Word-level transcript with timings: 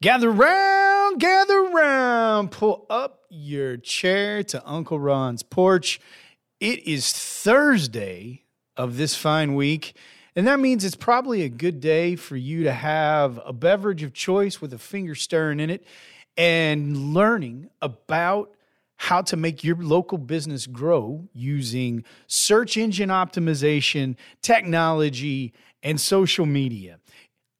Gather 0.00 0.30
round, 0.30 1.20
gather 1.20 1.62
round, 1.62 2.50
pull 2.50 2.86
up 2.90 3.20
your 3.30 3.76
chair 3.76 4.42
to 4.44 4.62
Uncle 4.68 4.98
Ron's 4.98 5.42
porch. 5.42 6.00
It 6.58 6.86
is 6.86 7.12
Thursday 7.12 8.42
of 8.76 8.96
this 8.96 9.14
fine 9.14 9.54
week, 9.54 9.94
and 10.34 10.46
that 10.46 10.58
means 10.58 10.84
it's 10.84 10.96
probably 10.96 11.42
a 11.42 11.48
good 11.48 11.80
day 11.80 12.16
for 12.16 12.36
you 12.36 12.64
to 12.64 12.72
have 12.72 13.40
a 13.44 13.52
beverage 13.52 14.02
of 14.02 14.12
choice 14.12 14.60
with 14.60 14.72
a 14.72 14.78
finger 14.78 15.14
stirring 15.14 15.60
in 15.60 15.70
it 15.70 15.84
and 16.36 17.14
learning 17.14 17.68
about 17.80 18.52
how 18.96 19.20
to 19.20 19.36
make 19.36 19.62
your 19.62 19.76
local 19.76 20.18
business 20.18 20.66
grow 20.66 21.28
using 21.32 22.04
search 22.26 22.76
engine 22.76 23.08
optimization, 23.08 24.16
technology, 24.40 25.52
and 25.82 26.00
social 26.00 26.46
media. 26.46 26.98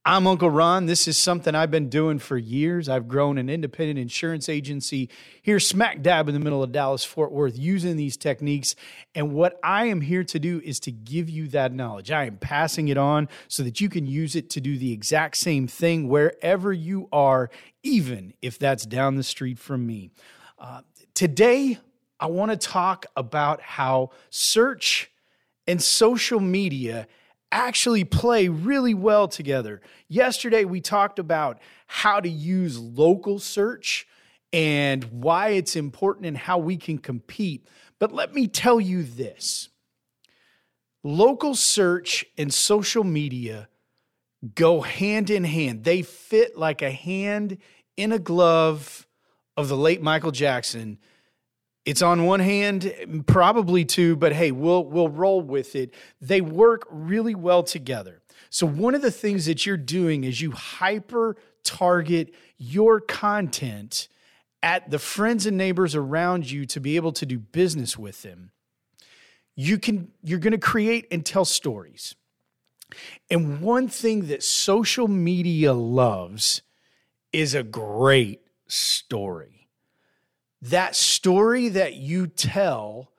I'm 0.04 0.26
Uncle 0.26 0.50
Ron. 0.50 0.86
This 0.86 1.06
is 1.06 1.16
something 1.16 1.54
I've 1.54 1.70
been 1.70 1.88
doing 1.88 2.18
for 2.18 2.36
years. 2.36 2.88
I've 2.88 3.06
grown 3.06 3.38
an 3.38 3.48
independent 3.48 4.00
insurance 4.00 4.48
agency 4.48 5.08
here, 5.42 5.60
smack 5.60 6.02
dab 6.02 6.26
in 6.26 6.34
the 6.34 6.40
middle 6.40 6.60
of 6.60 6.72
Dallas, 6.72 7.04
Fort 7.04 7.30
Worth, 7.30 7.56
using 7.56 7.96
these 7.96 8.16
techniques. 8.16 8.74
And 9.14 9.32
what 9.32 9.60
I 9.62 9.84
am 9.86 10.00
here 10.00 10.24
to 10.24 10.40
do 10.40 10.60
is 10.64 10.80
to 10.80 10.90
give 10.90 11.30
you 11.30 11.46
that 11.48 11.72
knowledge. 11.72 12.10
I 12.10 12.24
am 12.24 12.36
passing 12.38 12.88
it 12.88 12.98
on 12.98 13.28
so 13.46 13.62
that 13.62 13.80
you 13.80 13.88
can 13.88 14.04
use 14.04 14.34
it 14.34 14.50
to 14.50 14.60
do 14.60 14.76
the 14.76 14.92
exact 14.92 15.36
same 15.36 15.68
thing 15.68 16.08
wherever 16.08 16.72
you 16.72 17.08
are, 17.12 17.48
even 17.84 18.34
if 18.42 18.58
that's 18.58 18.84
down 18.84 19.14
the 19.14 19.22
street 19.22 19.60
from 19.60 19.86
me. 19.86 20.10
Uh, 20.58 20.80
today, 21.14 21.78
I 22.18 22.26
want 22.26 22.50
to 22.50 22.56
talk 22.56 23.06
about 23.14 23.62
how 23.62 24.10
search 24.30 25.12
and 25.68 25.80
social 25.80 26.40
media 26.40 27.06
actually 27.52 28.02
play 28.02 28.48
really 28.48 28.94
well 28.94 29.28
together. 29.28 29.80
Yesterday, 30.08 30.64
we 30.64 30.80
talked 30.80 31.18
about 31.18 31.60
how 31.86 32.18
to 32.18 32.28
use 32.28 32.78
local 32.78 33.38
search 33.38 34.06
and 34.52 35.04
why 35.04 35.50
it's 35.50 35.76
important 35.76 36.26
and 36.26 36.36
how 36.36 36.58
we 36.58 36.76
can 36.76 36.98
compete. 36.98 37.68
But 37.98 38.12
let 38.12 38.34
me 38.34 38.48
tell 38.48 38.80
you 38.80 39.02
this 39.02 39.68
local 41.04 41.54
search 41.54 42.24
and 42.38 42.52
social 42.52 43.04
media 43.04 43.68
go 44.54 44.80
hand 44.80 45.30
in 45.30 45.44
hand, 45.44 45.84
they 45.84 46.02
fit 46.02 46.58
like 46.58 46.82
a 46.82 46.90
hand 46.90 47.58
in 47.96 48.12
a 48.12 48.18
glove 48.18 49.06
of 49.56 49.68
the 49.68 49.76
late 49.76 50.02
Michael 50.02 50.30
Jackson 50.30 50.98
it's 51.84 52.02
on 52.02 52.24
one 52.24 52.40
hand, 52.40 53.24
probably 53.26 53.84
two, 53.84 54.14
but 54.16 54.32
hey, 54.32 54.52
we'll 54.52 54.84
we'll 54.84 55.08
roll 55.08 55.40
with 55.40 55.74
it. 55.74 55.94
They 56.20 56.40
work 56.40 56.86
really 56.90 57.34
well 57.34 57.62
together. 57.62 58.22
So 58.50 58.66
one 58.66 58.94
of 58.94 59.02
the 59.02 59.10
things 59.10 59.46
that 59.46 59.66
you're 59.66 59.76
doing 59.76 60.24
is 60.24 60.40
you 60.40 60.52
hyper 60.52 61.36
target 61.64 62.34
your 62.58 63.00
content 63.00 64.08
at 64.62 64.90
the 64.90 64.98
friends 64.98 65.46
and 65.46 65.56
neighbors 65.56 65.94
around 65.94 66.50
you 66.50 66.66
to 66.66 66.80
be 66.80 66.96
able 66.96 67.12
to 67.12 67.26
do 67.26 67.38
business 67.38 67.98
with 67.98 68.22
them. 68.22 68.52
You 69.56 69.78
can 69.78 70.12
you're 70.22 70.38
going 70.38 70.52
to 70.52 70.58
create 70.58 71.08
and 71.10 71.26
tell 71.26 71.44
stories. 71.44 72.14
And 73.30 73.60
one 73.60 73.88
thing 73.88 74.26
that 74.26 74.42
social 74.42 75.08
media 75.08 75.72
loves 75.72 76.62
is 77.32 77.54
a 77.54 77.62
great 77.62 78.42
story 78.68 79.61
that 80.62 80.94
story 80.94 81.68
that 81.70 81.94
you 81.94 82.26
tell 82.26 83.10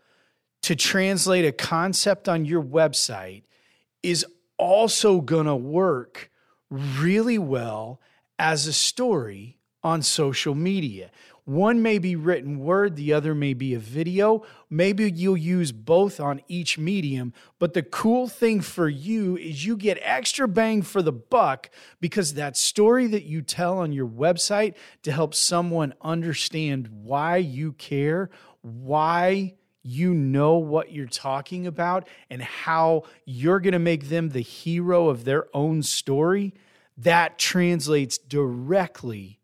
to 0.64 0.76
translate 0.76 1.46
a 1.46 1.52
concept 1.52 2.30
on 2.30 2.46
your 2.46 2.64
website 2.64 3.44
is 4.02 4.26
also 4.58 5.20
going 5.20 5.46
to 5.46 5.56
work 5.56 6.32
really 6.70 7.38
well 7.38 8.00
as 8.40 8.66
a 8.66 8.74
story 8.74 9.58
on 9.84 10.02
social 10.02 10.56
media. 10.56 11.12
One 11.46 11.82
may 11.82 11.98
be 11.98 12.16
written 12.16 12.60
word, 12.60 12.96
the 12.96 13.12
other 13.12 13.36
may 13.36 13.54
be 13.54 13.74
a 13.74 13.80
video. 13.80 14.44
Maybe 14.70 15.12
you'll 15.12 15.36
use 15.36 15.74
both 15.74 16.22
on 16.22 16.42
each 16.48 16.78
medium. 16.78 17.34
But 17.60 17.74
the 17.74 17.84
cool 17.84 18.30
thing 18.30 18.62
for 18.62 18.88
you 18.88 19.36
is 19.36 19.66
you 19.66 19.76
get 19.76 20.00
extra 20.02 20.48
bang 20.48 20.84
for 20.84 21.02
the 21.02 21.12
buck 21.12 21.70
because 22.00 22.36
that 22.36 22.56
story 22.56 23.08
that 23.08 23.24
you 23.24 23.42
tell 23.42 23.80
on 23.80 23.92
your 23.92 24.08
website 24.08 24.76
to 25.02 25.12
help 25.12 25.36
someone 25.36 25.94
understand 26.02 26.88
why 26.88 27.38
you 27.38 27.74
care, 27.74 28.30
why 28.62 29.56
you 29.82 30.14
know 30.14 30.60
what 30.60 30.94
you're 30.94 31.08
talking 31.08 31.68
about, 31.68 32.08
and 32.30 32.42
how 32.42 33.04
you're 33.26 33.60
going 33.60 33.74
to 33.74 33.80
make 33.80 34.08
them 34.08 34.30
the 34.30 34.40
hero 34.40 35.10
of 35.10 35.26
their 35.26 35.48
own 35.54 35.84
story, 35.84 36.54
that 36.98 37.38
translates 37.38 38.18
directly 38.18 39.42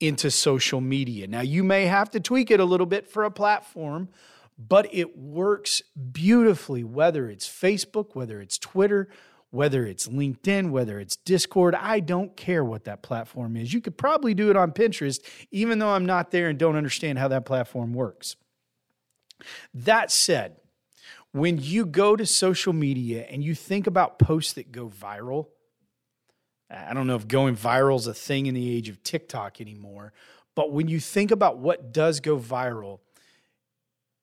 into 0.00 0.30
social 0.30 0.80
media. 0.80 1.26
Now, 1.26 1.42
you 1.42 1.62
may 1.62 1.86
have 1.86 2.10
to 2.10 2.20
tweak 2.20 2.50
it 2.50 2.58
a 2.58 2.64
little 2.64 2.86
bit 2.86 3.06
for 3.06 3.24
a 3.24 3.30
platform, 3.30 4.08
but 4.58 4.88
it 4.92 5.16
works 5.16 5.82
beautifully, 6.12 6.82
whether 6.82 7.28
it's 7.28 7.48
Facebook, 7.48 8.14
whether 8.14 8.40
it's 8.40 8.58
Twitter, 8.58 9.08
whether 9.50 9.84
it's 9.84 10.08
LinkedIn, 10.08 10.70
whether 10.70 10.98
it's 10.98 11.16
Discord. 11.16 11.74
I 11.74 12.00
don't 12.00 12.36
care 12.36 12.64
what 12.64 12.84
that 12.84 13.02
platform 13.02 13.56
is. 13.56 13.74
You 13.74 13.80
could 13.80 13.98
probably 13.98 14.32
do 14.32 14.50
it 14.50 14.56
on 14.56 14.72
Pinterest, 14.72 15.20
even 15.50 15.78
though 15.78 15.90
I'm 15.90 16.06
not 16.06 16.30
there 16.30 16.48
and 16.48 16.58
don't 16.58 16.76
understand 16.76 17.18
how 17.18 17.28
that 17.28 17.44
platform 17.44 17.92
works. 17.92 18.36
That 19.74 20.10
said, 20.10 20.56
when 21.32 21.58
you 21.58 21.86
go 21.86 22.16
to 22.16 22.26
social 22.26 22.72
media 22.72 23.26
and 23.30 23.42
you 23.42 23.54
think 23.54 23.86
about 23.86 24.18
posts 24.18 24.52
that 24.54 24.72
go 24.72 24.88
viral, 24.88 25.46
I 26.70 26.94
don't 26.94 27.06
know 27.06 27.16
if 27.16 27.26
going 27.26 27.56
viral 27.56 27.96
is 27.96 28.06
a 28.06 28.14
thing 28.14 28.46
in 28.46 28.54
the 28.54 28.76
age 28.76 28.88
of 28.88 29.02
TikTok 29.02 29.60
anymore, 29.60 30.12
but 30.54 30.72
when 30.72 30.88
you 30.88 31.00
think 31.00 31.30
about 31.30 31.58
what 31.58 31.92
does 31.92 32.20
go 32.20 32.38
viral, 32.38 33.00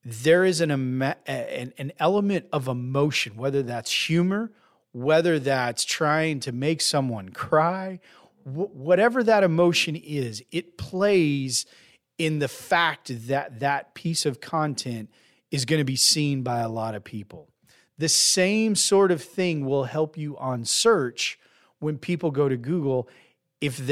there 0.04 0.44
is 0.44 0.60
an, 0.60 0.70
an, 0.70 1.72
an 1.76 1.92
element 1.98 2.46
of 2.52 2.68
emotion, 2.68 3.36
whether 3.36 3.62
that's 3.62 3.92
humor, 3.92 4.50
whether 4.92 5.38
that's 5.38 5.84
trying 5.84 6.40
to 6.40 6.52
make 6.52 6.80
someone 6.80 7.28
cry, 7.28 8.00
whatever 8.44 9.22
that 9.22 9.44
emotion 9.44 9.96
is, 9.96 10.42
it 10.50 10.78
plays 10.78 11.66
in 12.16 12.38
the 12.38 12.48
fact 12.48 13.28
that 13.28 13.60
that 13.60 13.94
piece 13.94 14.24
of 14.24 14.40
content 14.40 15.10
is 15.50 15.64
going 15.64 15.80
to 15.80 15.84
be 15.84 15.96
seen 15.96 16.42
by 16.42 16.60
a 16.60 16.68
lot 16.68 16.94
of 16.94 17.04
people. 17.04 17.48
The 17.98 18.08
same 18.08 18.74
sort 18.74 19.10
of 19.10 19.22
thing 19.22 19.66
will 19.66 19.84
help 19.84 20.16
you 20.16 20.36
on 20.38 20.64
search 20.64 21.38
when 21.78 21.98
people 21.98 22.30
go 22.30 22.48
to 22.48 22.56
Google, 22.56 23.08
if 23.60 23.90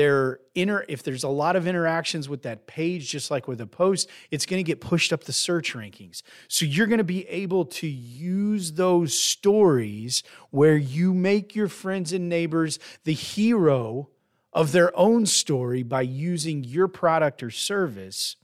inter 0.54 0.84
if 0.88 1.02
there's 1.02 1.24
a 1.24 1.28
lot 1.28 1.56
of 1.56 1.66
interactions 1.66 2.28
with 2.28 2.42
that 2.42 2.66
page 2.66 3.10
just 3.10 3.30
like 3.30 3.48
with 3.48 3.60
a 3.60 3.66
post 3.66 4.08
it's 4.30 4.46
going 4.46 4.58
to 4.58 4.66
get 4.66 4.80
pushed 4.80 5.12
up 5.12 5.24
the 5.24 5.32
search 5.32 5.74
rankings. 5.74 6.22
So 6.48 6.64
you're 6.64 6.86
going 6.86 6.98
to 6.98 7.04
be 7.04 7.26
able 7.28 7.64
to 7.64 7.86
use 7.88 8.72
those 8.72 9.18
stories 9.18 10.22
where 10.50 10.76
you 10.76 11.12
make 11.12 11.56
your 11.56 11.68
friends 11.68 12.12
and 12.12 12.28
neighbors 12.28 12.78
the 13.04 13.12
hero 13.12 14.08
of 14.52 14.72
their 14.72 14.96
own 14.96 15.26
story 15.26 15.82
by 15.82 16.02
using 16.02 16.62
your 16.62 16.88
product 16.88 17.42
or 17.42 17.50
service 17.50 18.36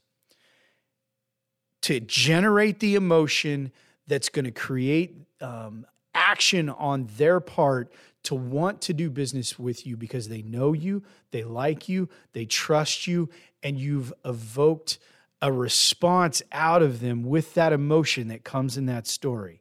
to 1.82 2.00
generate 2.00 2.80
the 2.80 2.94
emotion 2.96 3.72
that's 4.06 4.28
going 4.28 4.44
to 4.44 4.50
create 4.50 5.16
um, 5.40 5.86
action 6.32 6.70
on 6.70 7.08
their 7.18 7.40
part 7.40 7.92
to 8.22 8.34
want 8.34 8.80
to 8.80 8.94
do 8.94 9.10
business 9.10 9.58
with 9.58 9.86
you 9.86 9.96
because 9.98 10.28
they 10.28 10.40
know 10.42 10.72
you, 10.72 11.02
they 11.30 11.44
like 11.44 11.88
you, 11.90 12.08
they 12.32 12.46
trust 12.46 13.06
you, 13.06 13.28
and 13.62 13.78
you've 13.78 14.12
evoked 14.24 14.98
a 15.42 15.52
response 15.52 16.40
out 16.50 16.80
of 16.82 17.00
them 17.00 17.22
with 17.22 17.52
that 17.52 17.72
emotion 17.72 18.28
that 18.28 18.44
comes 18.44 18.78
in 18.78 18.86
that 18.86 19.06
story. 19.06 19.60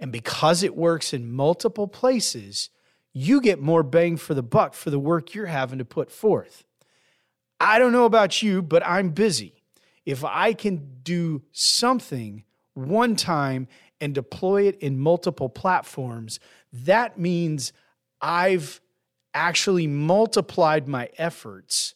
And 0.00 0.10
because 0.10 0.62
it 0.62 0.76
works 0.76 1.12
in 1.12 1.30
multiple 1.30 1.86
places, 1.86 2.70
you 3.12 3.40
get 3.40 3.60
more 3.60 3.82
bang 3.84 4.16
for 4.16 4.34
the 4.34 4.42
buck 4.42 4.74
for 4.74 4.90
the 4.90 4.98
work 4.98 5.34
you're 5.34 5.46
having 5.46 5.78
to 5.78 5.84
put 5.84 6.10
forth. 6.10 6.64
I 7.60 7.78
don't 7.78 7.92
know 7.92 8.04
about 8.04 8.42
you, 8.42 8.62
but 8.62 8.84
I'm 8.84 9.10
busy. 9.10 9.62
If 10.04 10.24
I 10.24 10.54
can 10.54 11.00
do 11.02 11.42
something 11.52 12.44
one 12.74 13.14
time 13.16 13.68
and 14.00 14.14
deploy 14.14 14.64
it 14.64 14.78
in 14.78 14.98
multiple 14.98 15.48
platforms, 15.48 16.40
that 16.72 17.18
means 17.18 17.72
I've 18.20 18.80
actually 19.34 19.86
multiplied 19.86 20.88
my 20.88 21.10
efforts 21.18 21.94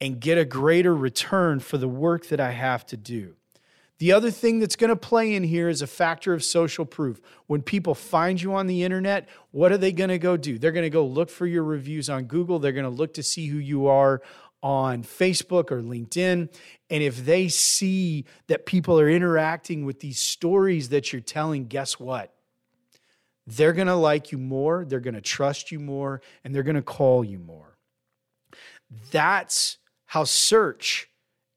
and 0.00 0.20
get 0.20 0.38
a 0.38 0.44
greater 0.44 0.94
return 0.94 1.60
for 1.60 1.78
the 1.78 1.88
work 1.88 2.26
that 2.28 2.40
I 2.40 2.50
have 2.50 2.84
to 2.86 2.96
do. 2.96 3.36
The 3.98 4.12
other 4.12 4.30
thing 4.30 4.58
that's 4.58 4.74
going 4.74 4.90
to 4.90 4.96
play 4.96 5.34
in 5.34 5.44
here 5.44 5.68
is 5.68 5.80
a 5.80 5.86
factor 5.86 6.34
of 6.34 6.42
social 6.42 6.84
proof. 6.84 7.20
When 7.46 7.62
people 7.62 7.94
find 7.94 8.42
you 8.42 8.52
on 8.54 8.66
the 8.66 8.82
internet, 8.82 9.28
what 9.52 9.70
are 9.70 9.78
they 9.78 9.92
going 9.92 10.10
to 10.10 10.18
go 10.18 10.36
do? 10.36 10.58
They're 10.58 10.72
going 10.72 10.82
to 10.82 10.90
go 10.90 11.06
look 11.06 11.30
for 11.30 11.46
your 11.46 11.62
reviews 11.62 12.10
on 12.10 12.24
Google. 12.24 12.58
They're 12.58 12.72
going 12.72 12.84
to 12.84 12.90
look 12.90 13.14
to 13.14 13.22
see 13.22 13.46
who 13.46 13.58
you 13.58 13.86
are 13.86 14.20
on 14.64 15.04
Facebook 15.04 15.70
or 15.70 15.80
LinkedIn. 15.80 16.48
And 16.90 17.02
if 17.02 17.24
they 17.24 17.46
see 17.46 18.24
that 18.48 18.66
people 18.66 18.98
are 18.98 19.08
interacting 19.08 19.84
with 19.84 20.00
these 20.00 20.18
stories 20.18 20.88
that 20.88 21.12
you're 21.12 21.22
telling, 21.22 21.66
guess 21.66 22.00
what? 22.00 22.34
they're 23.46 23.72
going 23.72 23.88
to 23.88 23.94
like 23.94 24.32
you 24.32 24.38
more, 24.38 24.84
they're 24.84 25.00
going 25.00 25.14
to 25.14 25.20
trust 25.20 25.70
you 25.70 25.78
more, 25.78 26.22
and 26.42 26.54
they're 26.54 26.62
going 26.62 26.76
to 26.76 26.82
call 26.82 27.24
you 27.24 27.38
more. 27.38 27.76
That's 29.10 29.78
how 30.06 30.24
search 30.24 31.08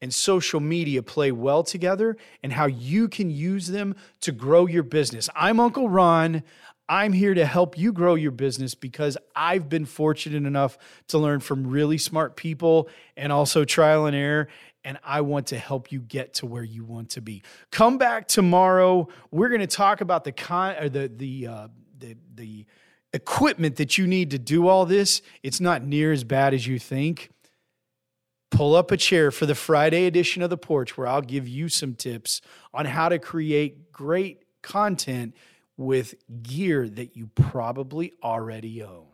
and 0.01 0.13
social 0.13 0.60
media 0.60 1.01
play 1.01 1.31
well 1.31 1.63
together 1.63 2.18
and 2.44 2.53
how 2.53 2.65
you 2.65 3.07
can 3.07 3.30
use 3.30 3.68
them 3.68 3.95
to 4.21 4.31
grow 4.31 4.68
your 4.68 4.83
business. 4.83 5.30
I'm 5.36 5.60
Uncle 5.60 5.89
Ron. 5.89 6.44
I'm 6.89 7.13
here 7.13 7.34
to 7.34 7.45
help 7.45 7.78
you 7.78 7.92
grow 7.92 8.16
your 8.16 8.31
business 8.31 8.75
because 8.75 9.18
I've 9.36 9.69
been 9.69 9.86
fortunate 9.86 10.45
enough 10.45 10.78
to 11.10 11.18
learn 11.18 11.39
from 11.42 11.68
really 11.68 11.98
smart 11.98 12.36
people 12.36 12.89
and 13.16 13.31
also 13.31 13.66
trial 13.66 14.06
and 14.06 14.16
error. 14.16 14.48
And 14.84 14.98
I 15.04 15.22
want 15.22 15.48
to 15.48 15.57
help 15.57 15.92
you 15.92 16.00
get 16.00 16.36
to 16.36 16.45
where 16.45 16.63
you 16.63 16.86
want 16.86 17.10
to 17.12 17.22
be. 17.22 17.44
Come 17.72 17.98
back 17.98 18.28
tomorrow. 18.28 19.10
We're 19.31 19.50
going 19.50 19.62
to 19.62 19.68
talk 19.68 20.00
about 20.00 20.24
the 20.24 20.31
con 20.31 20.75
or 20.78 20.88
the 20.88 21.12
the 21.13 21.48
uh, 21.48 21.68
the 21.98 22.16
the 22.36 22.66
equipment 23.12 23.78
that 23.78 23.98
you 23.98 24.07
need 24.07 24.31
to 24.31 24.39
do 24.39 24.68
all 24.68 24.86
this. 24.86 25.22
It's 25.44 25.60
not 25.60 25.84
near 25.84 26.13
as 26.13 26.24
bad 26.24 26.54
as 26.54 26.68
you 26.68 26.80
think 26.80 27.31
pull 28.50 28.75
up 28.75 28.92
a 28.92 28.98
chair 28.98 29.31
for 29.31 29.45
the 29.45 29.56
Friday 29.56 30.06
edition 30.06 30.42
of 30.42 30.50
The 30.50 30.57
Porch, 30.57 30.98
where 30.98 31.07
I'll 31.07 31.22
give 31.22 31.48
you 31.48 31.69
some 31.69 31.94
tips 31.94 32.42
on 32.74 32.86
how 32.86 33.10
to 33.10 33.19
create 33.19 33.92
great 33.92 34.44
content 34.62 35.36
with 35.77 36.15
gear 36.44 36.89
that 36.89 37.15
you 37.15 37.27
probably 37.35 38.13
already 38.24 38.83
own. 38.83 39.06